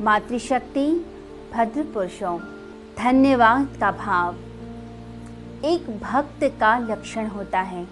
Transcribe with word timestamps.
मातृशक्ति 0.00 1.06
भद्र 1.54 1.82
पुरुषों 1.82 2.38
धन्यवाद 2.98 3.76
का 3.80 3.90
भाव। 3.90 4.34
एक 5.64 6.00
भक्त 6.00 6.44
का 6.60 6.78
लक्षण 6.78 7.26
होता 7.26 7.60
है। 7.60 7.86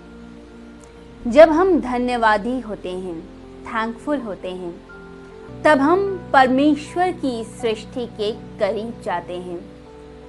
जब 1.26 1.48
हम 1.50 1.80
धन्यवादी 1.80 2.60
होते 2.60 2.90
हैं 2.90 3.20
थैंकफुल 3.64 4.18
होते 4.18 4.50
हैं, 4.50 4.80
तब 5.62 5.78
हम 5.78 6.30
परमेश्वर 6.32 7.12
की 7.12 7.44
सृष्टि 7.44 8.06
के 8.06 8.32
करीब 8.32 9.02
जाते 9.04 9.38
हैं। 9.38 9.60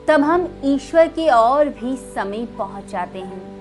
तब 0.07 0.21
हम 0.21 0.49
ईश्वर 0.63 1.07
के 1.07 1.29
और 1.29 1.69
भी 1.69 1.97
समीप 1.97 2.55
पहुँच 2.57 2.85
जाते 2.85 3.19
हैं। 3.19 3.55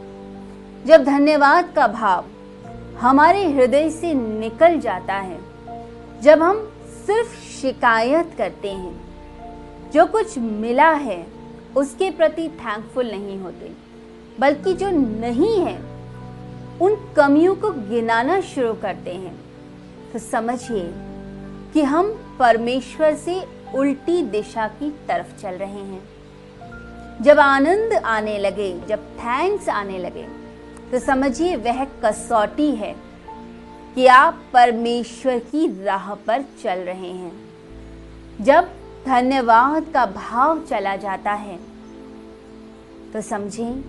जब 0.87 1.05
धन्यवाद 1.05 1.73
का 1.77 1.87
भाव 1.87 2.25
हमारे 2.99 3.53
हृदय 3.53 3.91
से 3.91 4.15
निकल 4.15 4.81
जाता 4.81 5.15
है, 5.15 5.41
जब 6.23 6.43
हम 6.43 6.71
सिर्फ़ 7.07 7.41
शिकायत 7.61 8.35
करते 8.39 8.71
हैं। 8.71 9.01
जो 9.91 10.07
कुछ 10.07 10.39
मिला 10.39 10.91
है, 10.91 11.27
उसके 11.77 12.11
प्रति 12.11 12.49
थैंकफुल 12.49 13.11
नहीं 13.11 13.39
होते। 13.39 13.73
बल्कि 14.41 14.73
जो 14.73 14.91
नहीं 14.91 15.61
है, 15.61 15.77
उन 16.81 17.15
कमियों 17.17 17.55
को 17.55 17.71
गिनाना 17.71 18.41
शुरू 18.41 18.73
करते 18.75 19.15
हैं। 19.15 19.37
तो 20.13 20.19
समझिए 20.19 20.91
कि 21.75 21.83
हम 21.83 22.37
परमेश्वर 22.39 23.15
से 23.15 23.41
उल्टी 23.75 24.23
दिशा 24.23 24.67
की 24.69 24.91
तरफ़ 25.09 25.43
चल 25.43 25.55
रहे 25.55 25.83
हैं। 25.83 26.03
जब 27.23 27.39
आनंद 27.39 27.93
आने 27.93 28.39
लगे, 28.39 28.81
जब 28.89 28.99
थैंक्स 29.19 29.69
आने 29.69 29.99
लगे 29.99 30.27
तो 30.93 30.99
समझिए 30.99 31.57
वह 31.57 31.85
कसौटी 31.85 32.71
है। 32.71 32.95
कि 33.95 34.07
आप 34.07 34.41
परमेश्वर 34.53 35.39
की 35.41 35.67
राह 35.85 36.15
पर 36.17 36.43
चल 36.63 36.79
रहे 36.79 37.11
हैं? 37.11 37.33
जब 38.41 38.69
धन्यवाद 39.07 39.87
का 39.95 40.05
भाव 40.07 40.63
चला 40.65 40.95
जाता 40.97 41.33
है 41.33 41.59
तो 43.13 43.21
समझें 43.21 43.83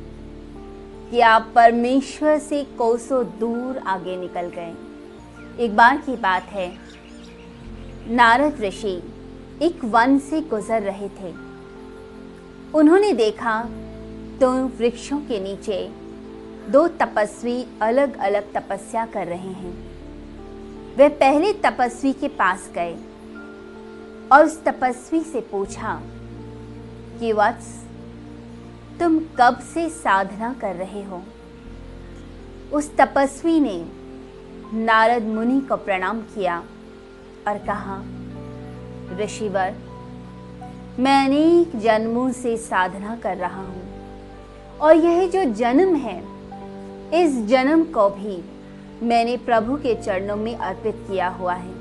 कि 1.12 1.20
आप 1.20 1.52
परमेश्वर 1.56 2.38
से 2.40 2.64
कोसों 2.78 3.24
दूर 3.40 3.78
आगे 3.78 4.18
निकल 4.18 4.52
गए। 4.56 4.74
एक 5.60 5.76
बार 5.76 5.98
की 5.98 6.16
बात 6.16 6.44
है, 6.44 6.72
नारद 8.08 8.62
ऋषि 8.62 9.02
एक 9.62 9.84
वन 9.86 10.18
से 10.20 10.42
गुजर 10.42 10.82
रहे 10.82 11.10
थे। 11.10 11.34
उन्होंने 12.74 13.14
देखा 13.14 13.62
तो 14.42 14.52
वृक्षों 14.78 15.20
के 15.20 15.40
नीचे 15.40 15.88
दो 16.70 16.88
तपस्वी 16.88 17.66
अलग 17.82 18.18
अलग 18.18 18.54
तपस्या 18.54 19.06
कर 19.06 19.28
रहे 19.28 19.54
हैं। 19.54 19.85
वे 20.98 21.10
पहले 21.10 21.54
तपस्वी 21.54 22.14
के 22.14 22.28
पास 22.28 22.70
गए 22.74 22.94
और 24.32 24.46
उस 24.46 24.64
तपस्वी 24.64 25.22
से 25.22 25.42
पूछा 25.42 26.02
कि 27.20 27.34
वत्स, 27.34 27.84
तुम 29.00 29.20
कब 29.20 29.60
से 29.60 29.90
साधना 29.90 30.54
कर 30.54 30.76
रहे 30.76 31.04
हो? 31.04 31.24
उस 32.74 32.98
तपस्वी 32.98 33.60
ने 33.60 33.86
नारद 34.74 35.24
मुनि 35.24 35.62
को 35.62 35.76
प्रणाम 35.76 36.22
किया 36.22 36.64
और 37.48 37.58
कहा, 37.58 38.04
ऋषिवर, 39.18 39.76
मैं 41.00 41.26
अनेक 41.26 41.80
जन्मों 41.80 42.32
से 42.32 42.58
साधना 42.58 43.16
कर 43.16 43.38
रहा 43.38 43.62
हूँ 43.62 43.84
और 44.82 44.96
यह 44.96 45.28
जो 45.28 45.44
जन्म 45.54 45.96
है, 45.96 46.24
इस 47.24 47.46
जन्म 47.46 47.84
को 47.84 48.10
भी 48.10 48.55
मैंने 49.04 49.38
प्रभु 49.38 49.76
के 49.76 49.96
चरणों 49.96 50.36
में 50.36 50.56
अर्पित 50.56 50.96
किया 50.96 51.28
हुआ 51.28 51.54
है। 51.54 51.74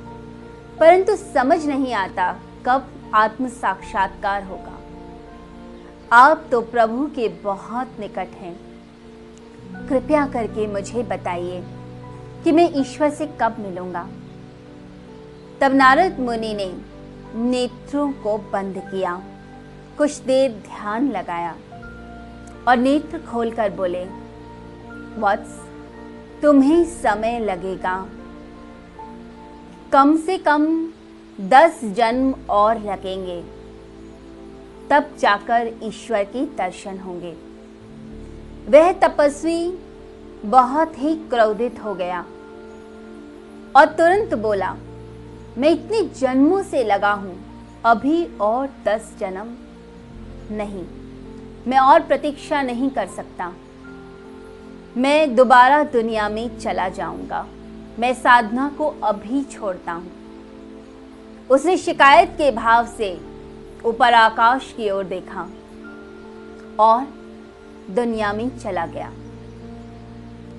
परंतु 0.78 1.16
समझ 1.16 1.66
नहीं 1.66 1.92
आता 1.94 2.38
कब 2.66 2.88
आत्म 3.14 3.48
साक्षात्कार 3.48 4.44
होगा। 4.44 4.78
आप 6.12 6.44
तो 6.50 6.60
प्रभु 6.60 7.06
के 7.06 7.28
बहुत 7.28 7.90
निकट 8.00 8.28
हैं। 8.28 8.56
कृपया 9.88 10.26
करके 10.26 10.66
मुझे 10.66 11.02
बताइए 11.02 11.64
कि 12.44 12.52
मैं 12.52 12.70
ईश्वर 12.74 13.10
से 13.10 13.26
कब 13.40 13.56
मिलूँगा। 13.58 14.08
तब 15.60 15.74
नारद 15.74 16.20
मुनि 16.20 16.54
ने 16.54 16.74
नेत्रों 17.34 18.12
को 18.12 18.38
बंद 18.38 18.78
किया, 18.78 19.22
कुछ 19.98 20.18
देर 20.18 20.50
ध्यान 20.50 21.10
लगाया 21.10 21.54
और 22.68 22.76
नेत्र 22.76 23.18
खोलकर 23.18 23.70
बोले, 23.70 24.04
वत्स 25.20 25.63
तुम्हें 26.44 26.84
समय 26.84 27.38
लगेगा। 27.38 28.08
कम 29.92 30.16
से 30.16 30.38
कम 30.38 30.66
दस 31.40 31.80
जन्म 31.84 32.34
और 32.50 32.78
लगेंगे। 32.78 33.40
तब 34.90 35.16
जाकर 35.18 35.72
ईश्वर 35.82 36.24
के 36.24 36.44
दर्शन 36.46 36.98
होंगे। 36.98 37.32
वह 38.68 38.92
तपस्वी 38.92 39.78
बहुत 40.44 40.98
ही 40.98 41.14
क्रोधित 41.14 41.82
हो 41.84 41.94
गया 41.94 42.20
और 43.76 43.94
तुरंत 43.98 44.34
बोला, 44.34 44.76
मैं 45.58 45.70
इतने 45.70 46.02
जन्मों 46.20 46.62
से 46.62 46.84
लगा 46.84 47.12
हूँ, 47.12 47.36
अभी 47.84 48.24
और 48.40 48.68
दस 48.86 49.14
जन्म 49.20 49.56
नहीं। 50.56 50.84
मैं 51.66 51.78
और 51.78 52.00
प्रतीक्षा 52.00 52.62
नहीं 52.62 52.90
कर 52.90 53.06
सकता। 53.06 53.52
मैं 54.96 55.34
दोबारा 55.34 55.84
दुनिया 55.84 56.28
में 56.28 56.58
चला 56.58 56.88
जाऊँगा। 56.88 57.46
मैं 57.98 58.14
साधना 58.14 58.68
को 58.78 58.88
अभी 58.88 59.42
छोड़ता 59.44 59.92
हूँ। 59.92 60.12
उसने 61.50 61.76
शिकायत 61.76 62.28
के 62.28 62.50
भाव 62.50 62.86
से 62.86 63.20
ऊपर 63.84 64.14
आकाश 64.14 64.74
की 64.76 64.90
ओर 64.90 65.04
देखा 65.04 65.48
और 66.80 67.06
दुनिया 67.90 68.32
में 68.32 68.58
चला 68.58 68.86
गया। 68.86 69.12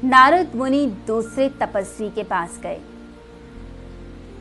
नारद 0.04 0.56
मुनि 0.56 0.86
दूसरे 1.08 1.50
तपस्वी 1.50 2.10
के 2.10 2.24
पास 2.24 2.60
गए। 2.64 2.82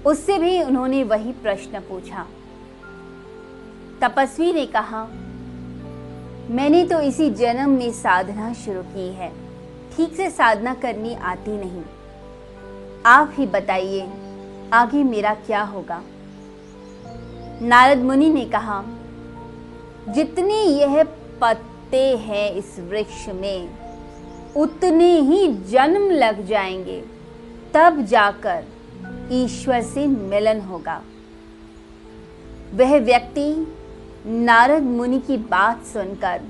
उससे 0.06 0.38
भी 0.38 0.62
उन्होंने 0.62 1.04
वही 1.04 1.32
प्रश्न 1.32 1.80
पूछा। 1.80 2.26
तपस्वी 4.02 4.52
ने 4.52 4.66
कहा, 4.66 5.04
मैंने 6.50 6.84
तो 6.84 7.00
इसी 7.00 7.30
जन्म 7.30 7.70
में 7.70 7.92
साधना 7.92 8.52
शुरू 8.52 8.82
की 8.82 9.08
है। 9.08 9.43
ठीक 9.96 10.16
से 10.16 10.30
साधना 10.30 10.74
करनी 10.74 11.14
आती 11.14 11.50
नहीं। 11.50 11.82
आप 13.06 13.34
ही 13.34 13.46
बताइए, 13.46 14.10
आगे 14.72 15.02
मेरा 15.02 15.34
क्या 15.34 15.62
होगा? 15.62 16.02
नारद 17.62 17.98
मुनि 17.98 18.28
ने 18.30 18.44
कहा, 18.44 18.84
जितने 20.08 20.62
यह 20.62 21.04
पत्ते 21.40 22.16
हैं 22.16 22.52
इस 22.52 22.76
वृक्ष 22.78 23.28
में, 23.28 23.70
उतने 24.56 25.20
ही 25.20 25.52
जन्म 25.52 26.10
लग 26.10 26.46
जाएँगे। 26.46 27.04
तब 27.74 28.02
जाकर 28.02 28.64
ईश्वर 29.32 29.82
से 29.82 30.06
मिलन 30.06 30.60
होगा। 30.60 31.02
वह 32.74 32.98
व्यक्ति 32.98 33.76
नारद 34.26 34.82
मुनि 34.82 35.18
की 35.18 35.36
बात 35.36 35.84
सुनकर 35.84 36.42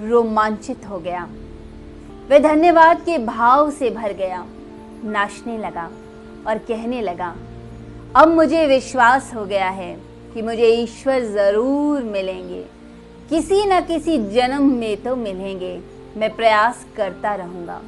रोमांचित 0.00 0.86
हो 0.86 0.98
गया। 0.98 1.28
वह 2.30 2.38
धन्यवाद 2.38 3.00
के 3.00 3.16
भाव 3.18 3.70
से 3.70 3.90
भर 3.90 4.12
गया, 4.12 4.44
नाचने 5.04 5.56
लगा 5.58 5.90
और 6.46 6.58
कहने 6.58 7.00
लगा, 7.02 7.34
अब 8.16 8.28
मुझे 8.28 8.66
विश्वास 8.66 9.32
हो 9.34 9.44
गया 9.44 9.68
है 9.70 9.94
कि 10.34 10.42
मुझे 10.42 10.66
ईश्वर 10.66 11.24
ज़रूर 11.24 12.02
मिलेंगे। 12.02 12.62
किसी 13.30 13.64
न 13.66 13.80
किसी 13.80 14.18
जन्म 14.30 14.70
में 14.70 15.02
तो 15.02 15.14
मिलेंगे। 15.16 15.78
मैं 16.16 16.34
प्रयास 16.36 16.84
करता 16.96 17.34
रहूँगा। 17.34 17.80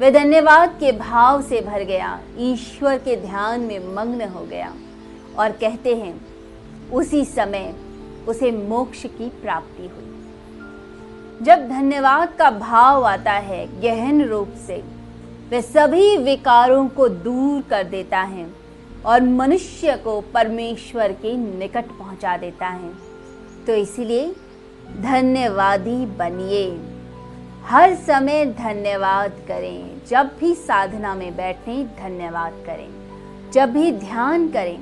वह 0.00 0.10
धन्यवाद 0.10 0.76
के 0.80 0.92
भाव 0.92 1.42
से 1.42 1.60
भर 1.60 1.82
गया, 1.84 2.18
ईश्वर 2.40 2.98
के 2.98 3.16
ध्यान 3.16 3.60
में 3.60 3.94
मग्न 3.94 4.28
हो 4.28 4.44
गया 4.44 4.72
और 5.38 5.52
कहते 5.52 5.94
हैं, 5.94 6.20
उसी 6.92 7.24
समय 7.24 7.74
उसे 8.28 8.50
मोक्ष 8.52 9.02
की 9.06 9.28
प्राप्ति 9.42 9.82
हुई। 9.82 10.17
जब 11.42 11.68
धन्यवाद 11.68 12.32
का 12.38 12.50
भाव 12.50 13.04
आता 13.04 13.32
है 13.32 13.80
गहन 13.80 14.22
रूप 14.22 14.48
से 14.66 14.84
वह 15.52 15.60
सभी 15.60 16.16
विकारों 16.16 16.88
को 16.88 17.08
दूर 17.08 17.62
कर 17.62 17.84
देता 17.84 18.20
है 18.20 18.50
और 19.06 19.22
मनुष्य 19.22 19.96
को 19.96 20.20
परमेश्वर 20.20 21.12
के 21.12 21.36
निकट 21.36 21.84
पहुँचा 21.84 22.36
देता 22.36 22.66
है। 22.66 22.90
तो 23.66 23.72
इसलिए 23.72 24.36
धन्यवादी 25.00 26.06
बनिए। 26.06 26.80
हर 27.64 27.94
समय 27.94 28.46
धन्यवाद 28.46 29.32
करें। 29.48 30.06
जब 30.08 30.30
भी 30.40 30.54
साधना 30.54 31.14
में 31.14 31.36
बैठें, 31.36 31.86
धन्यवाद 31.86 32.52
करें। 32.66 32.88
जब 33.52 33.72
भी 33.72 33.92
ध्यान 33.92 34.48
करें, 34.48 34.78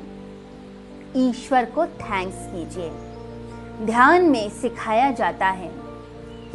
ईश्वर 1.17 1.65
को 1.65 1.87
थैंक्स 1.87 2.39
कीजिए। 2.41 2.91
ध्यान 3.87 4.25
में 4.25 4.51
सिखाया 4.51 5.11
जाता 5.11 5.47
है 5.47 5.86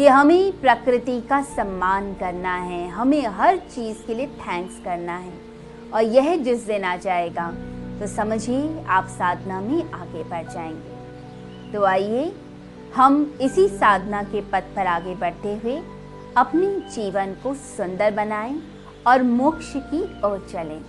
कि 0.02 0.08
हमें 0.08 0.60
प्रकृति 0.62 1.20
का 1.22 1.42
सम्मान 1.42 2.14
करना 2.14 2.56
है, 2.56 2.88
हमें 2.90 3.28
हर 3.28 3.58
चीज़ 3.58 3.98
के 4.08 4.14
लिए 4.14 4.28
थैंक्स 4.28 4.80
करना 4.86 5.18
है। 5.18 5.34
और 5.94 6.04
यह 6.04 6.36
जिस 6.36 6.66
दिन 6.68 6.84
आ 6.84 6.96
जाएगा 6.96 7.50
तो 8.00 8.08
समझिए 8.08 8.84
आप 8.88 9.08
साधना 9.08 9.60
में 9.62 9.92
आगे 9.92 10.24
बढ़ 10.24 10.48
जाएँगे। 10.48 11.74
तो 11.74 11.84
आइए, 11.84 12.32
हम 12.96 13.38
इसी 13.42 13.68
साधना 13.68 14.24
के 14.24 14.42
पथ 14.42 14.74
पर 14.76 14.88
आगे 14.88 15.16
बढ़ते 15.16 15.54
हुए 15.56 15.78
अपने 16.38 16.68
जीवन 16.96 17.36
को 17.44 17.54
सुंदर 17.54 18.12
बनाएँ 18.12 18.58
और 19.08 19.24
मोक्ष 19.24 19.74
की 19.78 20.04
ओर 20.24 20.48
चलें। 20.52 20.82